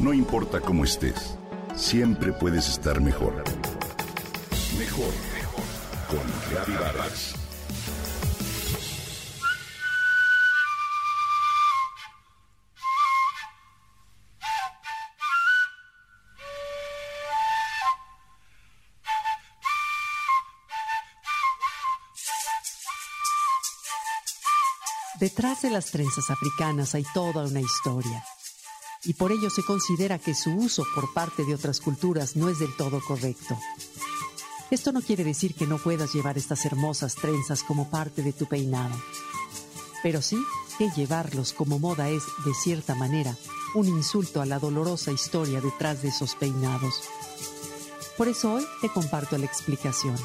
[0.00, 1.36] No importa cómo estés,
[1.76, 3.44] siempre puedes estar mejor.
[4.78, 5.64] Mejor, mejor.
[6.08, 7.34] Con Reavivadas.
[25.20, 28.24] Detrás de las trenzas africanas hay toda una historia.
[29.04, 32.58] Y por ello se considera que su uso por parte de otras culturas no es
[32.58, 33.58] del todo correcto.
[34.70, 38.46] Esto no quiere decir que no puedas llevar estas hermosas trenzas como parte de tu
[38.46, 38.94] peinado.
[40.02, 40.38] Pero sí
[40.78, 43.36] que llevarlos como moda es, de cierta manera,
[43.74, 47.02] un insulto a la dolorosa historia detrás de esos peinados.
[48.16, 50.16] Por eso hoy te comparto la explicación.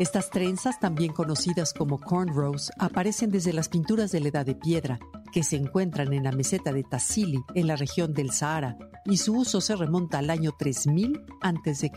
[0.00, 4.98] Estas trenzas, también conocidas como cornrows, aparecen desde las pinturas de la Edad de Piedra,
[5.30, 9.36] que se encuentran en la meseta de Tassili, en la región del Sahara, y su
[9.36, 11.92] uso se remonta al año 3000 a.C.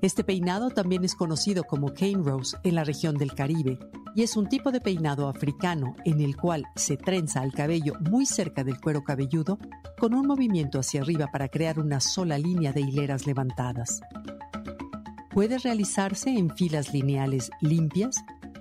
[0.00, 3.78] Este peinado también es conocido como cane rose en la región del Caribe
[4.16, 8.24] y es un tipo de peinado africano en el cual se trenza el cabello muy
[8.24, 9.58] cerca del cuero cabelludo
[9.98, 14.00] con un movimiento hacia arriba para crear una sola línea de hileras levantadas.
[15.30, 18.16] Puede realizarse en filas lineales limpias,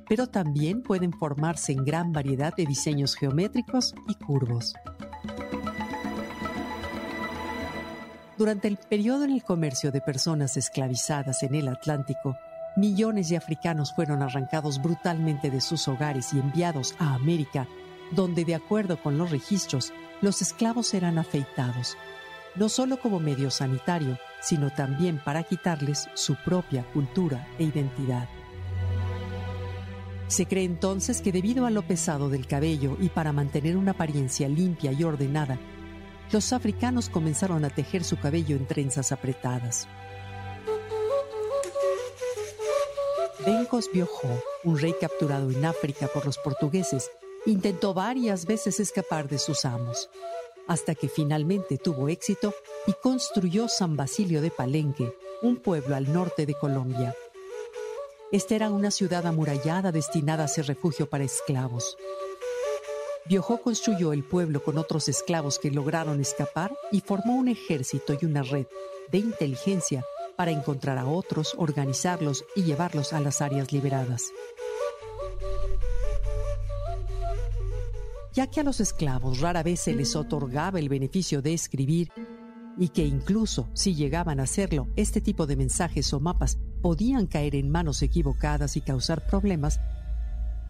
[0.08, 4.76] pero también pueden formarse en gran variedad de diseños geométricos y curvos.
[8.38, 12.38] Durante el periodo en el comercio de personas esclavizadas en el Atlántico,
[12.78, 17.68] millones de africanos fueron arrancados brutalmente de sus hogares y enviados a América,
[18.12, 21.98] donde de acuerdo con los registros, los esclavos eran afeitados,
[22.56, 28.28] no solo como medio sanitario, sino también para quitarles su propia cultura e identidad.
[30.28, 34.48] Se cree entonces que debido a lo pesado del cabello y para mantener una apariencia
[34.48, 35.58] limpia y ordenada,
[36.32, 39.88] los africanos comenzaron a tejer su cabello en trenzas apretadas.
[43.44, 44.30] Bencos Biojo,
[44.64, 47.10] un rey capturado en África por los portugueses,
[47.48, 50.10] intentó varias veces escapar de sus amos
[50.70, 52.54] hasta que finalmente tuvo éxito
[52.86, 57.16] y construyó San Basilio de Palenque, un pueblo al norte de Colombia.
[58.32, 61.98] Esta era una ciudad amurallada destinada a ser refugio para esclavos.
[63.26, 68.26] Biojó construyó el pueblo con otros esclavos que lograron escapar y formó un ejército y
[68.26, 68.68] una red
[69.12, 70.06] de inteligencia
[70.38, 74.32] para encontrar a otros, organizarlos y llevarlos a las áreas liberadas.
[78.40, 82.10] Ya que a los esclavos rara vez se les otorgaba el beneficio de escribir
[82.78, 87.54] y que incluso si llegaban a hacerlo, este tipo de mensajes o mapas podían caer
[87.56, 89.82] en manos equivocadas y causar problemas,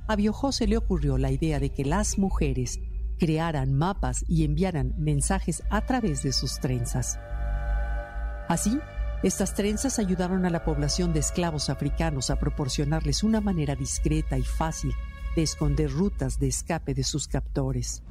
[0.07, 2.79] a Biojó se le ocurrió la idea de que las mujeres
[3.19, 7.19] crearan mapas y enviaran mensajes a través de sus trenzas.
[8.47, 8.79] Así,
[9.21, 14.43] estas trenzas ayudaron a la población de esclavos africanos a proporcionarles una manera discreta y
[14.43, 14.95] fácil
[15.35, 18.01] de esconder rutas de escape de sus captores.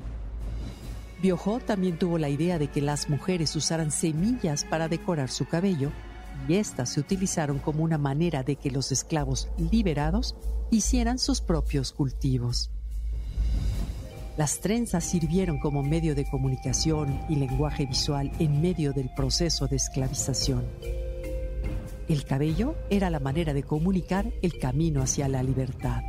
[1.21, 5.91] Biojó también tuvo la idea de que las mujeres usaran semillas para decorar su cabello
[6.47, 10.37] y éstas se utilizaron como una manera de que los esclavos liberados
[10.71, 12.71] hicieran sus propios cultivos.
[14.37, 19.75] Las trenzas sirvieron como medio de comunicación y lenguaje visual en medio del proceso de
[19.75, 20.65] esclavización.
[22.09, 26.03] El cabello era la manera de comunicar el camino hacia la libertad.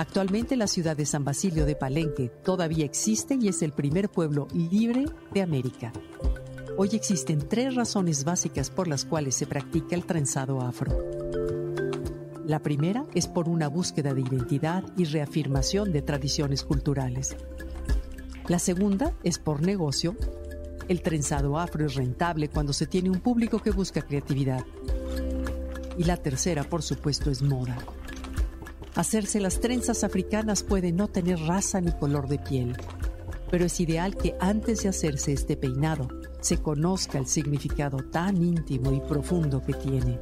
[0.00, 4.48] Actualmente la ciudad de San Basilio de Palenque todavía existe y es el primer pueblo
[4.54, 5.92] libre de América.
[6.78, 10.96] Hoy existen tres razones básicas por las cuales se practica el trenzado afro.
[12.46, 17.36] La primera es por una búsqueda de identidad y reafirmación de tradiciones culturales.
[18.48, 20.16] La segunda es por negocio.
[20.88, 24.64] El trenzado afro es rentable cuando se tiene un público que busca creatividad.
[25.98, 27.76] Y la tercera, por supuesto, es moda.
[28.94, 32.76] Hacerse las trenzas africanas puede no tener raza ni color de piel,
[33.50, 36.08] pero es ideal que antes de hacerse este peinado
[36.40, 40.18] se conozca el significado tan íntimo y profundo que tiene.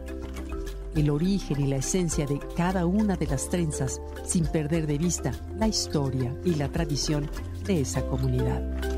[0.94, 5.32] El origen y la esencia de cada una de las trenzas sin perder de vista
[5.56, 7.30] la historia y la tradición
[7.64, 8.97] de esa comunidad.